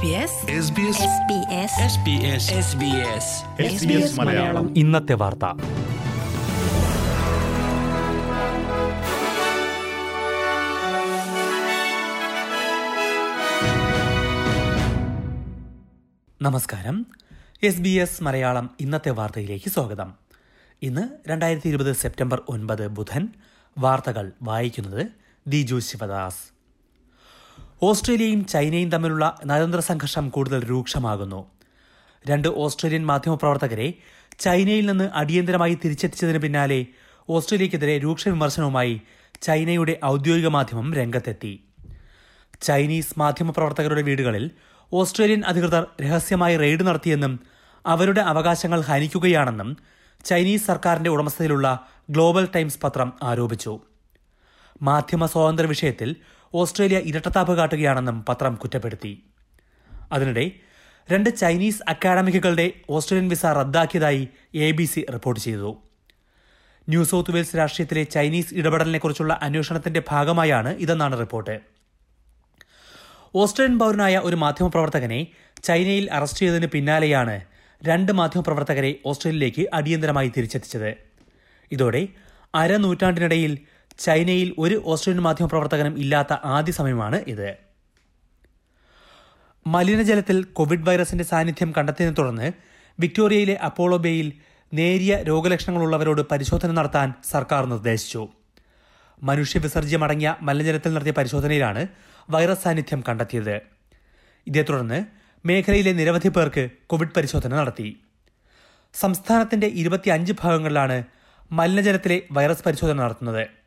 [0.00, 0.06] SBS
[3.66, 4.78] SBS Malayalam.
[4.78, 5.44] ഇന്നത്തെ വാർത്ത.
[16.42, 17.06] നമസ്കാരം.
[17.62, 20.14] എസ് ബി എസ് മലയാളം ഇന്നത്തെ വാർത്തയിലേക്ക് സ്വാഗതം.
[20.82, 23.28] ഇന്ന് രണ്ടായിരത്തി ഇരുപത് സെപ്റ്റംബർ ഒൻപത് ബുധൻ
[23.78, 25.06] വാർത്തകൾ വായിക്കുന്നത്
[25.46, 26.59] ദിജു ശിവദാസ്.
[27.82, 31.46] ഓസ്ട്രേലിയയും ചൈനയും തമ്മിലുള്ള നയതന്ത്ര സംഘർഷം കൂടുതൽ രൂക്ഷമാകുന്നു.
[32.28, 33.94] രണ്ട് ഓസ്ട്രേലിയൻ മാധ്യമപ്രവർത്തകരെ
[34.38, 36.86] ചൈനയിൽ നിന്ന് അടിയന്തരമായി തിരിച്ചെത്തിച്ചതിന് പിന്നാലെ
[37.28, 39.00] ഓസ്ട്രേലിയക്കെതിരെ രൂക്ഷ വിമർശനവുമായി
[39.42, 41.64] ചൈനയുടെ ഔദ്യോഗിക മാധ്യമം രംഗത്തെത്തി.
[42.62, 44.50] ചൈനീസ് മാധ്യമപ്രവർത്തകരുടെ വീടുകളിൽ
[44.92, 47.40] ഓസ്ട്രേലിയൻ അധികൃതർ രഹസ്യമായി റെയ്ഡ് നടത്തിയെന്നും
[47.86, 49.76] അവരുടെ അവകാശങ്ങൾ ഹനിക്കുകയാണെന്നും
[50.24, 53.80] ചൈനീസ് സർക്കാരിന്റെ ഉടമസ്ഥതയിലുള്ള ഗ്ലോബൽ ടൈംസ് പത്രം ആരോപിച്ചു.
[54.82, 56.16] മാധ്യമ സ്വാതന്ത്ര്യ വിഷയത്തിൽ
[56.54, 59.24] ഓസ്ട്രേലിയ ഇരട്ടത്താപ്പ് കാട്ടുകയാണെന്നും പത്രം കുറ്റപ്പെടുത്തി.
[60.12, 60.50] അതിനിടെ
[61.10, 65.78] രണ്ട് ചൈനീസ് അക്കാഡമിക്കുകളുടെ ഓസ്ട്രേലിയൻ വിസ റദ്ദാക്കിയതായി എ ബി സി റിപ്പോർട്ട് ചെയ്തു.
[66.88, 71.60] ന്യൂ സൗത്ത് വെയിൽസ് രാഷ്ട്രീയത്തിലെ ചൈനീസ് ഇടപെടലിനെക്കുറിച്ചുള്ള അന്വേഷണത്തിന്റെ ഭാഗമായാണ് ഇതെന്നാണ് റിപ്പോർട്ട്.
[73.34, 75.26] ഓസ്ട്രേലിയൻ പൗരനായ ഒരു മാധ്യമപ്രവർത്തകനെ
[75.62, 77.40] ചൈനയിൽ അറസ്റ്റ് ചെയ്തതിന് പിന്നാലെയാണ്
[77.84, 80.96] രണ്ട് മാധ്യമപ്രവർത്തകരെ ഓസ്ട്രേലിയയിലേക്ക് അടിയന്തരമായി തിരിച്ചെത്തിച്ചത്.
[81.72, 82.08] ഇതോടെ
[82.54, 83.58] അരനൂറ്റാണ്ടിനിടയിൽ
[84.00, 87.54] ചൈനയിൽ ഒരു ഓസ്ട്രേലിയൻ മാധ്യമപ്രവർത്തകനും ഇല്ലാത്ത ആദ്യ സമയമാണ് ഇത്.
[89.66, 92.52] മലിനജലത്തിൽ കോവിഡ് വൈറസിന്റെ സാന്നിധ്യം കണ്ടെത്തിയതിനെ തുടർന്ന്
[93.00, 94.32] വിക്ടോറിയയിലെ അപ്പോളോ ബേയിൽ
[94.74, 98.28] നേരിയ രോഗലക്ഷണങ്ങളുള്ളവരോട് പരിശോധന നടത്താൻ സർക്കാർ നിർദ്ദേശിച്ചു.
[99.22, 101.88] മനുഷ്യവിസർജ്യമടങ്ങിയ മലിനജലത്തിൽ നടത്തിയ പരിശോധനയിലാണ്
[102.30, 103.60] വൈറസ് സാന്നിധ്യം കണ്ടെത്തിയത്.
[104.46, 105.04] ഇതേ തുടർന്ന്
[105.46, 108.00] മേഖലയിലെ നിരവധി പേർക്ക് കോവിഡ് പരിശോധന നടത്തി.
[108.94, 111.04] സംസ്ഥാനത്തിന്റെ ഇരുപത്തിയഞ്ച് ഭാഗങ്ങളിലാണ്
[111.52, 113.59] മലിനജലത്തിലെ വൈറസ് പരിശോധന നടത്തുന്നത്.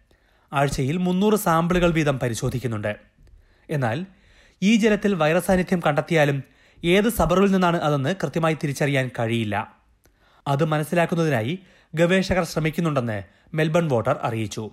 [0.54, 2.96] ആഴ്ചയിൽ മുന്നൂറ് സാമ്പിളുകൾ വീതം പരിശോധിക്കുന്നുണ്ട്.
[3.70, 4.06] എന്നാൽ
[4.62, 6.44] ഈ ജലത്തിൽ വൈറസ് സാന്നിധ്യം കണ്ടെത്തിയാലും
[6.84, 9.78] ഏത് സബറിൽ നിന്നാണ് അതെന്ന് കൃത്യമായി തിരിച്ചറിയാൻ കഴിയില്ല.
[10.48, 11.60] അത് മനസ്സിലാക്കുന്നതിനായി
[11.96, 14.70] ഗവേഷകർ ശ്രമിക്കുന്നുണ്ടെന്ന് മെൽബൺ വോട്ടർ അറിയിച്ചു.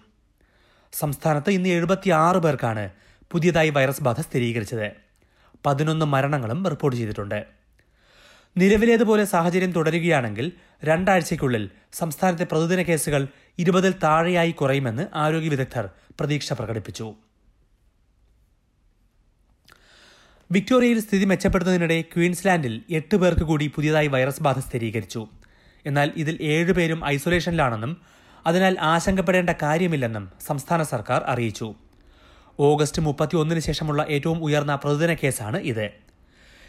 [0.93, 2.91] സംസ്ഥാനത്ത് ഇന്ന് എഴുപത്തിയാറ് പേർക്കാണ്
[3.31, 4.93] പുതിയതായി വൈറസ് ബാധ സ്ഥിരീകരിച്ചത്.
[5.67, 7.60] പതിനൊന്ന് മരണങ്ങളും റിപ്പോർട്ട് ചെയ്തിട്ടുണ്ട്.
[8.57, 10.53] നിലവിലേതുപോലെ സാഹചര്യം തുടരുകയാണെങ്കിൽ
[10.85, 13.27] രണ്ടാഴ്ചയ്ക്കുള്ളിൽ സംസ്ഥാനത്തെ പ്രതിദിന കേസുകൾ
[13.59, 15.89] ഇരുപതിൽ താഴെയായി കുറയുമെന്ന് ആരോഗ്യ വിദഗ്ധർ
[16.21, 17.15] പ്രതീക്ഷ പ്രകടിപ്പിച്ചു.
[20.53, 25.27] വിക്ടോറിയയിൽ സ്ഥിതി മെച്ചപ്പെടുന്നതിനിടെ ക്വീൻസ്ലാൻഡിൽ എട്ട് പേർക്ക് കൂടി പുതിയതായി വൈറസ് ബാധ സ്ഥിരീകരിച്ചു.
[25.87, 27.97] എന്നാൽ ഇതിൽ ഏഴുപേരും ഐസൊലേഷനിലാണെന്നും
[28.47, 31.75] അതിനാൽ ആശങ്കപ്പെടേണ്ട കാര്യമില്ലെന്നും സംസ്ഥാന സർക്കാർ അറിയിച്ചു.
[32.59, 36.10] ഓഗസ്റ്റ് മുപ്പത്തിയൊന്നിന് ശേഷമുള്ള ഏറ്റവും ഉയർന്ന പ്രതിദിന കേസാണ് ഇത്.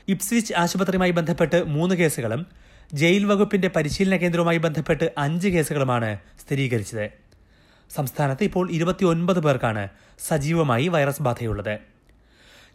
[0.08, 2.46] ഇപ്സ്വിച്ച് ആശുപത്രിയുമായി ബന്ധപ്പെട്ട് മൂന്ന് കേസുകളും
[2.94, 7.10] ജയിൽ വകുപ്പിന്റെ പരിശീലന കേന്ദ്രവുമായി ബന്ധപ്പെട്ട് അഞ്ച് കേസുകളുമാണ് സ്ഥിരീകരിച്ചത്.
[7.96, 9.90] സംസ്ഥാനത്ത് ഇപ്പോൾ ഇരുപത്തിയൊൻപത് പേർക്കാണ്
[10.20, 11.80] സജീവമായി വൈറസ് ബാധയുള്ളത്.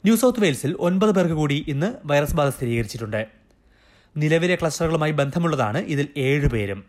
[0.05, 3.27] ന്യൂ സൗത്ത് വെയിൽസിൽ ഒൻപത് പേർക്ക് കൂടി ഇന്ന് വൈറസ് ബാധ സ്ഥിരീകരിച്ചിട്ടുണ്ട്.
[4.17, 6.87] നിലവിലെ ക്ലസ്റ്ററുകളുമായി ബന്ധമുള്ളതാണ് ഇതിൽ ഏഴുപേരും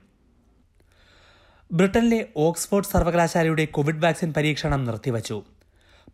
[1.71, 5.43] ബ്രിട്ടനിലെ ഓക്സ്ഫോർഡ് സർവകലാശാലയുടെ കോവിഡ് വാക്സിൻ പരീക്ഷണം നിർത്തിവച്ചു.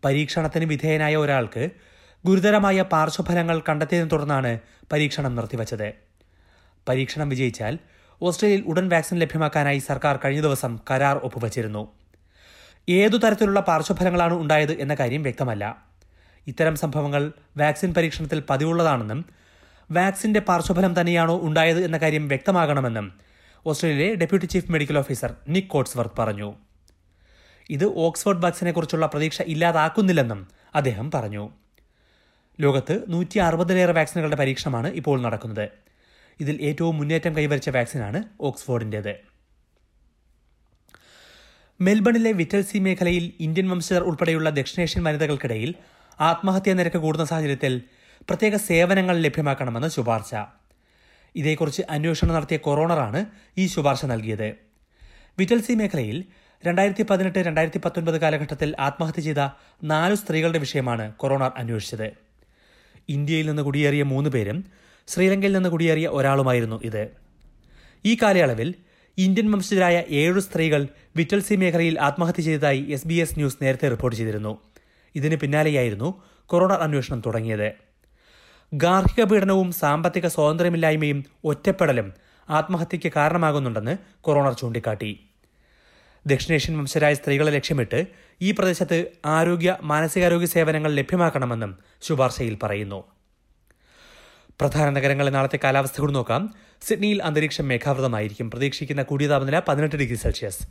[0.05, 1.69] പരീക്ഷണത്തിന് വിധേയനായ ഒരാൾക്ക്
[2.25, 4.59] ഗുരുതരമായ പാർശ്വഫലങ്ങൾ കണ്ടെത്തിയതിനെ തുടർന്നാണ്
[4.91, 5.93] പരീക്ഷണം നിർത്തിവച്ചത്.
[6.89, 7.79] പരീക്ഷണം വിജയിച്ചാൽ
[8.21, 11.91] ഓസ്ട്രേലിയയിൽ ഉടൻ വാക്സിൻ ലഭ്യമാക്കാനായി സർക്കാർ കഴിഞ്ഞ ദിവസം കരാർ ഒപ്പുവച്ചിരുന്നു.
[12.89, 15.83] ഏതു തരത്തിലുള്ള പാർശ്വഫലങ്ങളാണ് ഉണ്ടായത് എന്ന കാര്യം വ്യക്തമല്ല.
[16.47, 19.25] ഇത്തരം സംഭവങ്ങൾ വാക്സിൻ പരീക്ഷണത്തിൽ പതിവുള്ളതാണെന്നും
[19.91, 23.13] വാക്സിന്റെ പാർശ്വഫലം തന്നെയാണോ ഉണ്ടായത് എന്ന കാര്യം വ്യക്തമാകണമെന്നും
[23.65, 26.53] ഓസ്ട്രേലിയയിലെ deputy chief medical officer Nick Coatsworth പറഞ്ഞു.
[27.69, 31.49] ഇത് ഓക്സ്ഫോർഡ് വാക്സിനെക്കുറിച്ചുള്ള പ്രതീക്ഷ ഇല്ലാതാക്കുന്നില്ലെന്നും അദ്ദേഹം പറഞ്ഞു.
[32.59, 35.69] ലോകത്ത് നൂറ്റി അറുപതിലേറെ വാക്സിനുകളുടെ പരീക്ഷണമാണ് ഇപ്പോൾ നടക്കുന്നത്.
[36.39, 39.15] ഇതിൽ ഏറ്റവും മുന്നേറ്റം കൈവരിച്ച വാക്സിനാണ് ഓക്സ്ഫോർഡിന്റേത്.
[41.81, 45.73] മെൽബണിലെ വിറ്റൽസി മേഖലയിൽ ഇന്ത്യൻ വംശജർ ഉൾപ്പെടെയുള്ള ദക്ഷിണേഷ്യൻ വനിതകൾക്കിടയിൽ
[46.19, 47.81] ആത്മഹത്യാ നിരക്ക് കൂടുന്ന സാഹചര്യത്തിൽ
[48.29, 50.35] പ്രത്യേക സേവനങ്ങൾ ലഭ്യമാക്കണമെന്ന് ശുപാർശ.
[51.35, 53.25] ഇതേക്കുറിച്ച് അന്വേഷണം നടത്തിയ കൊറോണറാണ്
[53.57, 54.55] ഈ ശുപാർശ നൽകിയത്.
[55.39, 56.25] വിറ്റൽസി മേഖലയിൽ
[56.65, 59.49] രണ്ടായിരത്തി പതിനെട്ട് രണ്ടായിരത്തി പത്തൊൻപത് കാലഘട്ടത്തിൽ ആത്മഹത്യ ചെയ്ത
[59.83, 62.32] നാലു സ്ത്രീകളുടെ വിഷയമാണ് കൊറോണർ അന്വേഷിച്ചത്.
[63.09, 64.65] ഇന്ത്യയിൽ നിന്ന് കുടിയേറിയ മൂന്ന് പേരും
[65.07, 67.07] ശ്രീലങ്കയിൽ നിന്ന് കുടിയേറിയ ഒരാളുമായിരുന്നു ഇത്.
[68.05, 68.73] ഈ കാലയളവിൽ
[69.17, 74.61] ഇന്ത്യൻ വംശജരായ ഏഴു സ്ത്രീകൾ വിറ്റൽസി മേഖലയിൽ ആത്മഹത്യ ചെയ്തതായി എസ് ബി എസ് ന്യൂസ് നേരത്തെ റിപ്പോർട്ട് ചെയ്തിരുന്നു.
[75.15, 77.73] ഇതിന് പിന്നാലെയായിരുന്നു കൊറോണ അന്വേഷണം തുടങ്ങിയത്.
[78.73, 82.13] ഗാർഹിക പീഡനവും സാമ്പത്തിക സ്വാതന്ത്ര്യമില്ലായ്മയും ഒറ്റപ്പെടലും
[82.49, 85.19] ആത്മഹത്യയ്ക്ക് കാരണമാകുന്നുണ്ടെന്ന് കൊറോണർ ചൂണ്ടിക്കാട്ടി.
[86.27, 88.05] ദക്ഷിണേഷ്യൻ വംശരായ സ്ത്രീകളെ ലക്ഷ്യമിട്ട്
[88.41, 93.03] ഈ പ്രദേശത്ത് ആരോഗ്യ മാനസികാരോഗ്യ സേവനങ്ങൾ ലഭ്യമാക്കണമെന്നും ശുപാർശയിൽ പറയുന്നു.
[94.61, 96.53] പ്രധാന നഗരങ്ങളിലെ നാളത്തെ കാലാവസ്ഥ കൂടി നോക്കാം.
[96.81, 98.51] സിഡ്നിയിൽ അന്തരീക്ഷം മേഘാവൃതമായിരിക്കും.
[98.51, 100.67] പ്രതീക്ഷിക്കുന്ന കൂടിയ താപനില പതിനെട്ട് ഡിഗ്രി സെൽഷ്യസ്.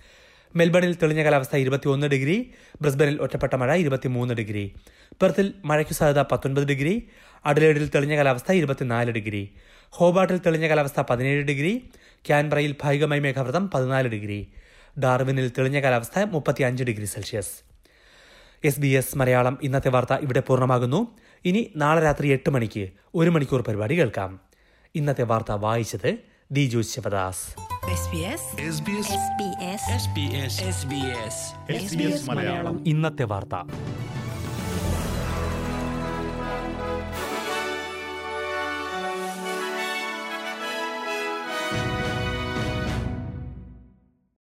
[0.57, 2.51] മെൽബണിൽ തെളിഞ്ഞ കാലാവസ്ഥ ഇരുപത്തിയൊന്ന് ഡിഗ്രി.
[2.83, 4.75] ബ്രിസ്ബനിൽ ഒറ്റപ്പെട്ട മഴ ഇരുപത്തിമൂന്ന് ഡിഗ്രി.
[5.23, 7.09] പെർത്തിൽ മഴയ്ക്ക് സാധ്യത പത്തൊൻപത് ഡിഗ്രി.
[7.47, 9.55] അഡലേഡിൽ തെളിഞ്ഞ കാലാവസ്ഥ ഇരുപത്തിനാല് ഡിഗ്രി.
[9.91, 11.91] ഹോബാട്ടിൽ തെളിഞ്ഞ കാലാവസ്ഥ പതിനേഴ് ഡിഗ്രി.
[12.27, 14.49] ക്യാൻബ്രയിൽ ഭാഗികമായി മേഘാവൃതം പതിനാല് ഡിഗ്രി.
[14.99, 17.51] ഡാർവിനിൽ തെളിഞ്ഞ കാലാവസ്ഥ മുപ്പത്തിയഞ്ച് degree Celsius.
[18.65, 21.17] S B S Malayalam ഇന്നത്തെ വാർത്ത ഇവിടെ പൂർണമാകുന്നു.
[21.45, 24.41] ഇനി നാളെ രാത്രി എട്ട് മണിക്ക് ഒരു മണിക്കൂർ പരിപാടി കേൾക്കാം.
[24.95, 26.19] ഇന്നത്തെ വാർത്ത വായിച്ചത്
[26.53, 27.73] Diju Sivadas.
[27.93, 31.35] SBS SBS SBS SBS SBS
[31.83, 32.85] SBS Malayalam.
[32.87, 33.55] ഇന്നത്തെ വാർത്ത.